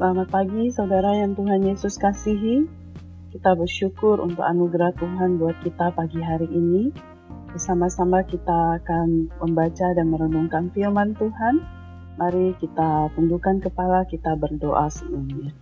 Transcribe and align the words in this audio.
Selamat 0.00 0.32
pagi 0.32 0.72
saudara 0.72 1.12
yang 1.12 1.36
Tuhan 1.36 1.60
Yesus 1.60 2.00
kasihi. 2.00 2.64
Kita 3.36 3.52
bersyukur 3.52 4.24
untuk 4.24 4.48
anugerah 4.48 4.96
Tuhan 4.96 5.36
buat 5.36 5.60
kita 5.60 5.92
pagi 5.92 6.24
hari 6.24 6.48
ini. 6.48 6.88
Bersama-sama 7.52 8.24
kita 8.24 8.80
akan 8.80 9.28
membaca 9.44 9.92
dan 9.92 10.08
merenungkan 10.08 10.72
firman 10.72 11.12
Tuhan. 11.20 11.60
Mari 12.16 12.56
kita 12.56 13.12
tundukkan 13.12 13.60
kepala, 13.60 14.08
kita 14.08 14.40
berdoa 14.40 14.88
sebelumnya. 14.88 15.52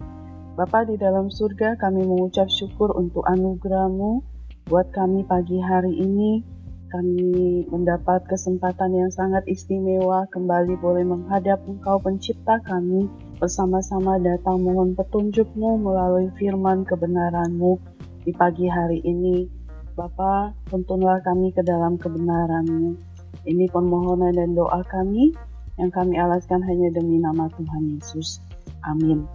Bapa 0.55 0.87
di 0.87 0.95
dalam 0.95 1.35
surga, 1.35 1.75
kami 1.75 2.07
mengucap 2.07 2.47
syukur 2.47 2.95
untuk 2.95 3.27
anugerah-Mu 3.27 4.23
buat 4.71 4.95
kami 4.95 5.27
pagi 5.27 5.59
hari 5.59 5.99
ini. 5.99 6.47
Kami 6.89 7.69
mendapat 7.69 8.25
kesempatan 8.33 8.97
yang 8.97 9.13
sangat 9.13 9.45
istimewa 9.45 10.25
kembali 10.33 10.73
boleh 10.81 11.05
menghadap 11.05 11.61
Engkau 11.69 12.01
pencipta 12.01 12.57
kami 12.65 13.05
bersama-sama 13.37 14.17
datang 14.17 14.65
mohon 14.65 14.97
petunjukmu 14.97 15.85
melalui 15.85 16.33
firman 16.41 16.89
kebenaranmu 16.89 17.77
di 18.25 18.33
pagi 18.33 18.73
hari 18.73 19.05
ini. 19.05 19.45
Bapa, 19.93 20.57
tuntunlah 20.73 21.21
kami 21.21 21.53
ke 21.53 21.61
dalam 21.61 22.01
kebenaranmu. 22.01 22.97
Ini 23.45 23.69
permohonan 23.69 24.33
dan 24.33 24.57
doa 24.57 24.81
kami 24.89 25.37
yang 25.77 25.93
kami 25.93 26.17
alaskan 26.17 26.65
hanya 26.65 26.89
demi 26.97 27.21
nama 27.21 27.53
Tuhan 27.53 28.01
Yesus. 28.01 28.41
Amin. 28.89 29.29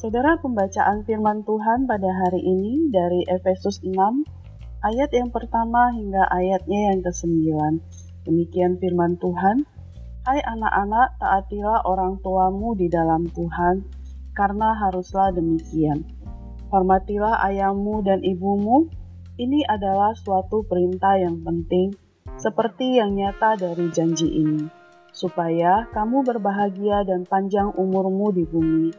Saudara 0.00 0.40
pembacaan 0.40 1.04
firman 1.04 1.44
Tuhan 1.44 1.84
pada 1.84 2.08
hari 2.08 2.40
ini 2.40 2.88
dari 2.88 3.20
Efesus 3.28 3.84
6 3.84 4.39
ayat 4.80 5.12
yang 5.12 5.28
pertama 5.28 5.92
hingga 5.92 6.24
ayatnya 6.32 6.92
yang 6.92 7.00
ke-9. 7.04 7.36
Demikian 8.24 8.80
firman 8.80 9.20
Tuhan. 9.20 9.68
Hai 10.24 10.40
anak-anak, 10.40 11.16
taatilah 11.16 11.84
orang 11.88 12.20
tuamu 12.20 12.76
di 12.76 12.92
dalam 12.92 13.28
Tuhan, 13.28 13.84
karena 14.36 14.76
haruslah 14.76 15.32
demikian. 15.32 16.04
Hormatilah 16.68 17.40
ayahmu 17.50 18.04
dan 18.04 18.20
ibumu, 18.20 18.88
ini 19.40 19.64
adalah 19.64 20.12
suatu 20.12 20.64
perintah 20.68 21.16
yang 21.16 21.40
penting, 21.40 21.96
seperti 22.36 23.00
yang 23.00 23.16
nyata 23.16 23.56
dari 23.56 23.88
janji 23.88 24.28
ini, 24.28 24.68
supaya 25.10 25.88
kamu 25.92 26.20
berbahagia 26.24 27.04
dan 27.08 27.24
panjang 27.24 27.72
umurmu 27.72 28.32
di 28.36 28.44
bumi. 28.44 28.92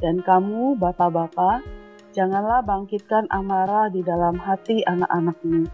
Dan 0.00 0.20
kamu, 0.20 0.76
bapak-bapak, 0.76 1.79
janganlah 2.10 2.62
bangkitkan 2.66 3.30
amarah 3.30 3.88
di 3.90 4.02
dalam 4.02 4.38
hati 4.38 4.82
anak-anakmu, 4.86 5.66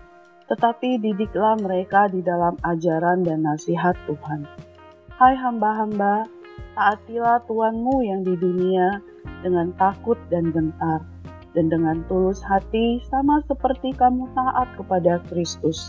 tetapi 0.47 1.01
didiklah 1.01 1.59
mereka 1.59 2.07
di 2.13 2.21
dalam 2.23 2.55
ajaran 2.63 3.27
dan 3.27 3.43
nasihat 3.45 3.97
Tuhan 4.07 4.47
Hai 5.17 5.33
hamba-hamba, 5.33 6.29
taatilah 6.77 7.41
Tuhanmu 7.49 8.05
yang 8.05 8.21
di 8.21 8.37
dunia 8.37 9.01
dengan 9.41 9.73
takut 9.81 10.21
dan 10.29 10.53
gentar, 10.53 11.01
dan 11.57 11.73
dengan 11.73 12.05
tulus 12.05 12.45
hati 12.45 13.01
sama 13.09 13.41
seperti 13.49 13.97
kamu 13.97 14.29
taat 14.37 14.69
kepada 14.77 15.25
Kristus. 15.33 15.89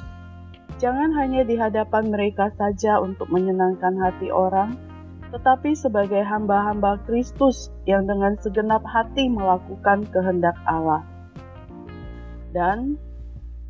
Jangan 0.80 1.12
hanya 1.12 1.44
di 1.44 1.60
hadapan 1.60 2.08
mereka 2.08 2.48
saja 2.56 3.04
untuk 3.04 3.28
menyenangkan 3.28 4.00
hati 4.00 4.32
orang, 4.32 4.80
tetapi 5.32 5.76
sebagai 5.76 6.24
hamba-hamba 6.24 7.04
Kristus 7.04 7.68
yang 7.84 8.08
dengan 8.08 8.40
segenap 8.40 8.84
hati 8.88 9.28
melakukan 9.28 10.08
kehendak 10.12 10.56
Allah. 10.64 11.04
Dan 12.56 12.96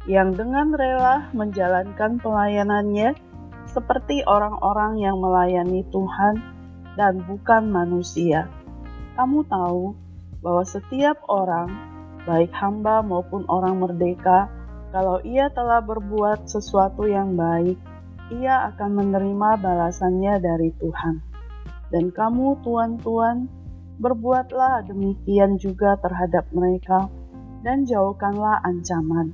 yang 0.07 0.37
dengan 0.37 0.71
rela 0.71 1.27
menjalankan 1.33 2.21
pelayanannya 2.21 3.17
seperti 3.67 4.23
orang-orang 4.23 5.03
yang 5.03 5.19
melayani 5.19 5.83
Tuhan 5.91 6.39
dan 6.95 7.19
bukan 7.27 7.67
manusia. 7.67 8.47
Kamu 9.19 9.43
tahu 9.49 9.97
bahwa 10.39 10.63
setiap 10.63 11.19
orang, 11.27 11.67
baik 12.23 12.53
hamba 12.55 13.03
maupun 13.03 13.43
orang 13.51 13.81
merdeka, 13.81 14.47
kalau 14.95 15.19
ia 15.27 15.51
telah 15.51 15.83
berbuat 15.83 16.47
sesuatu 16.47 17.03
yang 17.03 17.35
baik, 17.35 17.75
ia 18.31 18.71
akan 18.71 19.03
menerima 19.03 19.59
balasannya 19.59 20.39
dari 20.39 20.71
Tuhan. 20.79 21.26
Dan 21.93 22.11
kamu, 22.11 22.59
tuan-tuan, 22.67 23.47
berbuatlah 23.97 24.85
demikian 24.85 25.57
juga 25.57 25.97
terhadap 26.03 26.45
mereka, 26.53 27.09
dan 27.65 27.87
jauhkanlah 27.87 28.61
ancaman. 28.67 29.33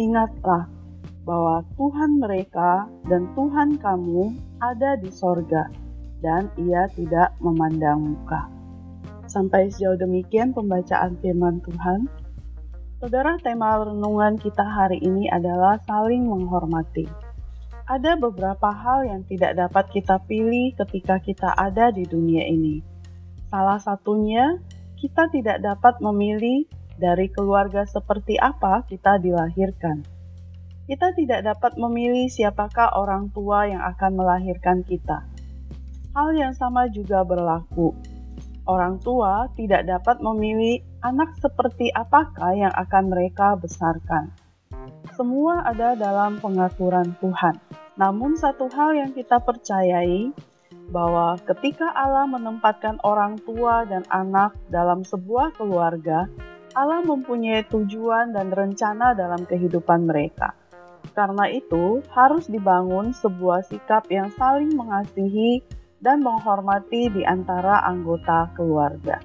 Ingatlah 0.00 0.66
bahwa 1.22 1.62
Tuhan 1.78 2.18
mereka 2.18 2.90
dan 3.06 3.30
Tuhan 3.38 3.78
kamu 3.78 4.34
ada 4.58 4.98
di 4.98 5.10
sorga, 5.12 5.70
dan 6.18 6.50
ia 6.58 6.90
tidak 6.96 7.36
memandang 7.38 8.14
muka. 8.14 8.50
Sampai 9.30 9.70
sejauh 9.70 9.96
demikian 9.96 10.50
pembacaan 10.52 11.16
firman 11.22 11.62
Tuhan. 11.62 12.10
Saudara, 13.02 13.34
tema 13.42 13.82
renungan 13.82 14.38
kita 14.38 14.62
hari 14.62 15.02
ini 15.02 15.26
adalah 15.30 15.78
saling 15.86 16.26
menghormati. 16.26 17.31
Ada 17.92 18.16
beberapa 18.16 18.72
hal 18.72 19.04
yang 19.04 19.20
tidak 19.28 19.52
dapat 19.52 19.84
kita 19.92 20.16
pilih 20.24 20.72
ketika 20.80 21.20
kita 21.20 21.52
ada 21.52 21.92
di 21.92 22.08
dunia 22.08 22.48
ini. 22.48 22.80
Salah 23.52 23.76
satunya, 23.76 24.56
kita 24.96 25.28
tidak 25.28 25.60
dapat 25.60 26.00
memilih 26.00 26.64
dari 26.96 27.28
keluarga 27.28 27.84
seperti 27.84 28.40
apa 28.40 28.88
kita 28.88 29.20
dilahirkan 29.20 30.08
kita 30.92 31.14
tidak 31.14 31.40
dapat 31.46 31.78
memilih 31.78 32.26
siapakah 32.26 32.90
orang 32.98 33.30
tua 33.30 33.70
yang 33.70 33.80
akan 33.80 34.18
melahirkan 34.18 34.82
kita. 34.82 35.24
Hal 36.12 36.34
yang 36.34 36.52
sama 36.52 36.90
juga 36.90 37.22
berlaku. 37.22 37.94
Orang 38.68 39.00
tua 39.00 39.48
tidak 39.56 39.88
dapat 39.88 40.20
memilih 40.22 40.84
anak 41.02 41.34
seperti 41.40 41.90
apakah 41.94 42.54
yang 42.54 42.74
akan 42.74 43.10
mereka 43.10 43.56
besarkan. 43.58 44.30
Semua 45.16 45.66
ada 45.66 45.96
dalam 45.96 46.38
pengaturan 46.38 47.14
Tuhan. 47.18 47.81
Namun, 48.00 48.36
satu 48.36 48.68
hal 48.72 48.96
yang 48.96 49.10
kita 49.12 49.40
percayai 49.40 50.32
bahwa 50.88 51.36
ketika 51.44 51.88
Allah 51.92 52.24
menempatkan 52.28 53.00
orang 53.04 53.36
tua 53.40 53.84
dan 53.84 54.04
anak 54.08 54.56
dalam 54.72 55.04
sebuah 55.04 55.56
keluarga, 55.56 56.28
Allah 56.72 57.04
mempunyai 57.04 57.68
tujuan 57.68 58.32
dan 58.32 58.48
rencana 58.48 59.12
dalam 59.12 59.44
kehidupan 59.44 60.08
mereka. 60.08 60.56
Karena 61.12 61.44
itu, 61.52 62.00
harus 62.16 62.48
dibangun 62.48 63.12
sebuah 63.12 63.68
sikap 63.68 64.08
yang 64.08 64.32
saling 64.40 64.72
mengasihi 64.72 65.60
dan 66.00 66.24
menghormati 66.24 67.12
di 67.12 67.22
antara 67.28 67.84
anggota 67.84 68.48
keluarga. 68.56 69.20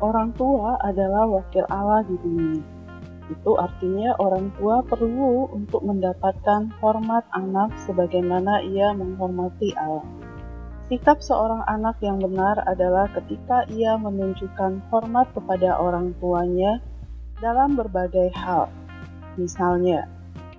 Orang 0.00 0.32
tua 0.32 0.80
adalah 0.80 1.28
wakil 1.28 1.66
Allah 1.68 2.00
di 2.08 2.16
dunia. 2.22 2.79
Itu 3.30 3.54
artinya 3.54 4.18
orang 4.18 4.50
tua 4.58 4.82
perlu 4.82 5.54
untuk 5.54 5.86
mendapatkan 5.86 6.74
hormat 6.82 7.22
anak 7.30 7.70
sebagaimana 7.86 8.66
ia 8.66 8.90
menghormati 8.90 9.70
Allah. 9.78 10.02
Sikap 10.90 11.22
seorang 11.22 11.62
anak 11.70 12.02
yang 12.02 12.18
benar 12.18 12.66
adalah 12.66 13.06
ketika 13.14 13.62
ia 13.70 13.94
menunjukkan 13.94 14.90
hormat 14.90 15.30
kepada 15.30 15.78
orang 15.78 16.18
tuanya 16.18 16.82
dalam 17.38 17.78
berbagai 17.78 18.34
hal. 18.34 18.66
Misalnya, 19.38 20.10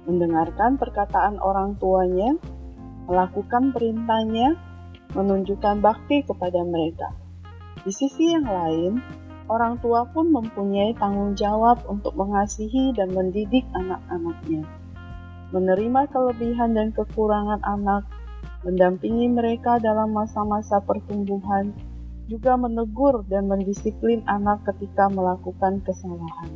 mendengarkan 0.07 0.79
perkataan 0.79 1.35
orang 1.43 1.75
tuanya, 1.75 2.39
melakukan 3.11 3.75
perintahnya, 3.75 4.55
menunjukkan 5.11 5.83
bakti 5.83 6.23
kepada 6.23 6.63
mereka. 6.63 7.11
Di 7.83 7.91
sisi 7.91 8.31
yang 8.31 8.47
lain, 8.47 9.03
orang 9.51 9.75
tua 9.83 10.07
pun 10.07 10.31
mempunyai 10.31 10.95
tanggung 10.95 11.35
jawab 11.35 11.83
untuk 11.91 12.15
mengasihi 12.15 12.95
dan 12.95 13.11
mendidik 13.11 13.67
anak-anaknya, 13.75 14.63
menerima 15.51 16.07
kelebihan 16.07 16.71
dan 16.71 16.95
kekurangan 16.95 17.59
anak, 17.67 18.07
mendampingi 18.63 19.27
mereka 19.27 19.75
dalam 19.83 20.15
masa-masa 20.15 20.79
pertumbuhan, 20.79 21.75
juga 22.31 22.55
menegur 22.55 23.27
dan 23.27 23.51
mendisiplin 23.51 24.23
anak 24.31 24.63
ketika 24.63 25.11
melakukan 25.11 25.83
kesalahan. 25.83 26.47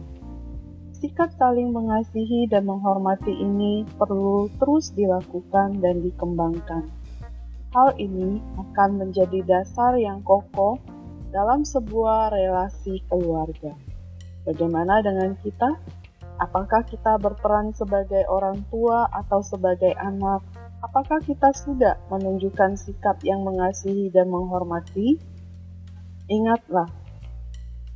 Sikap 0.96 1.36
saling 1.36 1.76
mengasihi 1.76 2.48
dan 2.48 2.64
menghormati 2.64 3.36
ini 3.36 3.84
perlu 4.00 4.48
terus 4.56 4.96
dilakukan 4.96 5.84
dan 5.84 6.00
dikembangkan. 6.00 6.88
Hal 7.76 7.92
ini 8.00 8.40
akan 8.56 9.04
menjadi 9.04 9.44
dasar 9.44 10.00
yang 10.00 10.24
kokoh 10.24 10.80
dalam 11.36 11.68
sebuah 11.68 12.32
relasi 12.32 13.04
keluarga. 13.12 13.76
Bagaimana 14.48 15.04
dengan 15.04 15.36
kita? 15.44 15.76
Apakah 16.40 16.88
kita 16.88 17.20
berperan 17.20 17.76
sebagai 17.76 18.24
orang 18.32 18.64
tua 18.72 19.12
atau 19.12 19.44
sebagai 19.44 19.92
anak? 20.00 20.40
Apakah 20.80 21.20
kita 21.20 21.52
sudah 21.52 22.00
menunjukkan 22.08 22.80
sikap 22.80 23.20
yang 23.28 23.44
mengasihi 23.44 24.08
dan 24.16 24.32
menghormati? 24.32 25.20
Ingatlah, 26.32 26.88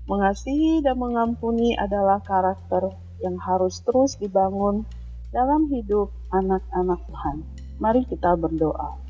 Mengasihi 0.10 0.82
dan 0.82 0.98
mengampuni 0.98 1.78
adalah 1.78 2.18
karakter 2.26 2.98
yang 3.22 3.38
harus 3.38 3.78
terus 3.86 4.18
dibangun 4.18 4.82
dalam 5.30 5.70
hidup 5.70 6.10
anak-anak 6.34 6.98
Tuhan. 7.06 7.38
Mari 7.78 8.10
kita 8.10 8.34
berdoa. 8.34 9.09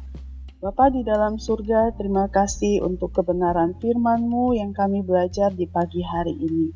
Bapa 0.60 0.92
di 0.92 1.08
dalam 1.08 1.40
surga, 1.40 1.96
terima 1.96 2.28
kasih 2.28 2.84
untuk 2.84 3.16
kebenaran 3.16 3.80
firman-Mu 3.80 4.60
yang 4.60 4.76
kami 4.76 5.00
belajar 5.08 5.56
di 5.56 5.64
pagi 5.64 6.04
hari 6.04 6.36
ini. 6.36 6.76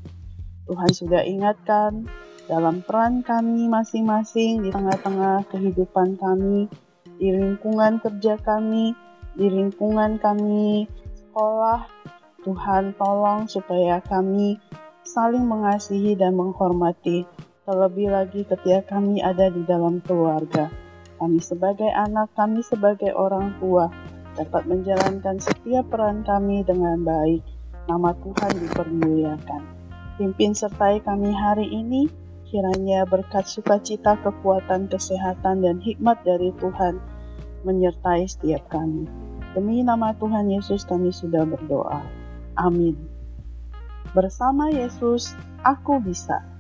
Tuhan 0.64 0.88
sudah 0.96 1.20
ingatkan 1.28 2.08
dalam 2.48 2.80
peran 2.80 3.28
kami 3.28 3.68
masing-masing 3.68 4.64
di 4.64 4.72
tengah-tengah 4.72 5.52
kehidupan 5.52 6.16
kami, 6.16 6.72
di 7.20 7.36
lingkungan 7.36 8.00
kerja 8.00 8.40
kami, 8.40 8.96
di 9.36 9.52
lingkungan 9.52 10.16
kami 10.16 10.88
sekolah. 11.20 11.84
Tuhan 12.48 12.96
tolong 12.96 13.52
supaya 13.52 14.00
kami 14.00 14.64
saling 15.04 15.44
mengasihi 15.44 16.16
dan 16.16 16.40
menghormati, 16.40 17.28
terlebih 17.68 18.16
lagi 18.16 18.48
ketika 18.48 18.96
kami 18.96 19.20
ada 19.20 19.52
di 19.52 19.68
dalam 19.68 20.00
keluarga 20.00 20.72
kami 21.18 21.39
sebagai 21.42 21.89
anak, 21.94 22.31
kami 22.38 22.62
sebagai 22.65 23.13
orang 23.13 23.54
tua, 23.62 23.89
dapat 24.33 24.65
menjalankan 24.65 25.38
setiap 25.38 25.89
peran 25.94 26.25
kami 26.25 26.65
dengan 26.65 27.06
baik. 27.06 27.42
Nama 27.86 28.15
Tuhan 28.24 28.51
dipermuliakan. 28.63 29.62
Pimpin 30.18 30.54
sertai 30.54 31.01
kami 31.01 31.33
hari 31.33 31.68
ini, 31.69 32.07
kiranya 32.48 33.04
berkat 33.10 33.50
sukacita, 33.50 34.13
kekuatan, 34.21 34.86
kesehatan, 34.88 35.65
dan 35.65 35.81
hikmat 35.81 36.21
dari 36.21 36.54
Tuhan 36.62 37.01
menyertai 37.65 38.30
setiap 38.30 38.69
kami. 38.69 39.10
Demi 39.57 39.81
nama 39.81 40.13
Tuhan 40.18 40.50
Yesus 40.54 40.86
kami 40.86 41.10
sudah 41.10 41.45
berdoa. 41.45 42.01
Amin. 42.57 42.94
Bersama 44.13 44.69
Yesus, 44.69 45.33
aku 45.65 45.98
bisa. 45.98 46.53